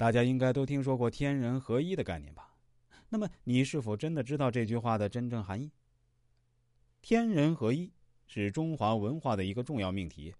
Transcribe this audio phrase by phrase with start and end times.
[0.00, 2.56] 大家应该都听说过天人合一的概念吧？
[3.10, 5.70] 那么，你是否真的知道这句话的真正含义？
[7.02, 7.92] 天人合一
[8.26, 10.34] 是中华文化的一个重要命题。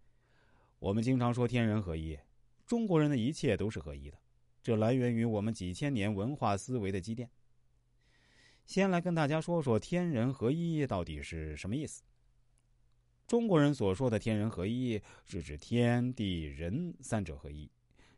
[0.78, 2.18] 我们经常说天人合一，
[2.66, 4.16] 中国人的一切都是合一的，
[4.62, 7.28] 这来源于我们几千年文化思维的积淀。
[8.64, 12.02] 先来跟大家说说天人合一到底是什么意思。
[13.26, 17.70] 中国人所说的天人合一，是指天地人三者合一。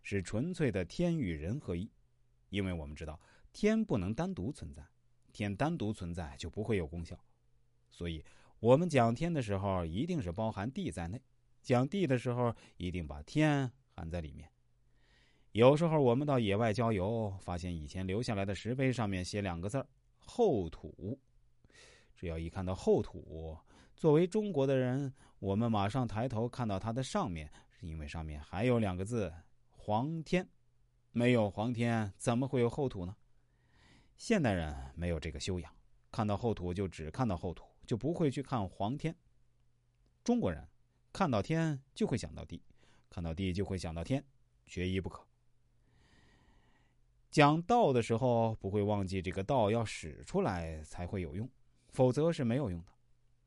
[0.02, 1.90] 是纯粹的天与人合一，
[2.50, 3.18] 因为我们知道
[3.52, 4.82] 天不能单独存在，
[5.32, 7.18] 天单独存在就不会有功效，
[7.90, 8.24] 所以
[8.60, 11.20] 我们讲天的时候一定是包含地在内，
[11.62, 14.50] 讲地的时候一定把天含在里面。
[15.52, 19.86] 有时候我们到野外郊游，发现以前留下来的石碑上面写两个字
[20.18, 21.21] 厚土”，
[22.16, 23.57] 只要一看到厚土，
[23.94, 29.32] 作为中国的人，我们马上抬头看到它的上面，是因为上面还有两个字。
[29.85, 30.49] 黄天，
[31.11, 33.17] 没有黄天，怎么会有后土呢？
[34.17, 35.74] 现代人没有这个修养，
[36.12, 39.12] 看到后土就只看到后土，就不会去看黄天。
[40.22, 40.69] 中国人
[41.12, 42.62] 看到天就会想到地，
[43.11, 44.24] 看到地就会想到天，
[44.66, 45.27] 缺一不可。
[47.33, 51.50] 讲道的时候不会忘记这个道要使出来才会有用，
[51.89, 52.92] 否则是没有用的。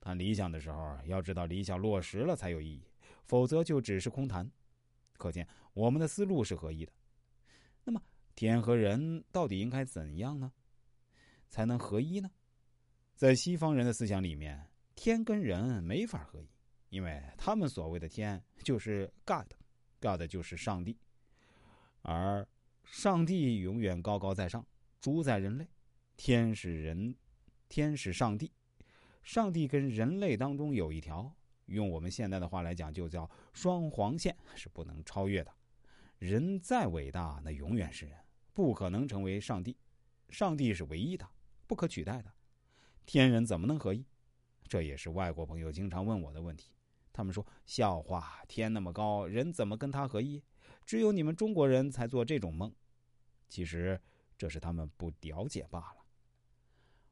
[0.01, 2.83] 谈理想的时候要知道理想落实了才有意义，
[3.23, 4.51] 否则就只是空谈。
[5.17, 6.91] 可见我们的思路是合一的。
[7.83, 8.01] 那么
[8.35, 10.51] 天和人到底应该怎样呢？
[11.49, 12.29] 才能合一呢？
[13.15, 16.49] 在西方人的思想里面，天跟人没法合一，
[16.89, 20.97] 因为他们所谓的天就是 God，God 就是上帝，
[22.01, 22.45] 而
[22.83, 24.65] 上帝永远高高在上，
[24.99, 25.67] 主宰人类。
[26.17, 27.15] 天是人，
[27.67, 28.51] 天是上帝，
[29.23, 31.33] 上帝跟人类当中有一条。
[31.65, 35.51] 用我们现在的话来讲，就叫双黄线是不能超越的。
[36.19, 38.17] 人再伟大，那永远是人，
[38.53, 39.77] 不可能成为上帝。
[40.29, 41.27] 上帝是唯一的，
[41.67, 42.31] 不可取代的。
[43.05, 44.05] 天人怎么能合一？
[44.67, 46.71] 这也是外国朋友经常问我的问题。
[47.13, 50.43] 他们说：“笑话，天那么高，人怎么跟他合一？
[50.85, 52.73] 只有你们中国人才做这种梦。”
[53.47, 53.99] 其实
[54.37, 56.03] 这是他们不了解罢了。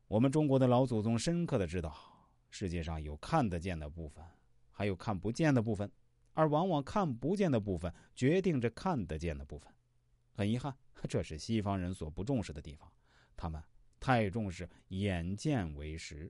[0.07, 1.95] 我们中国的老祖宗深刻的知道，
[2.49, 4.25] 世界上有看得见的部分。
[4.73, 5.89] 还有看不见的部分，
[6.33, 9.71] 而往往看不见的部分决定着看得见的部分。
[10.33, 10.75] 很遗憾，
[11.07, 12.91] 这是西方人所不重视的地方。
[13.37, 13.63] 他们
[13.99, 16.29] 太重视眼见为实。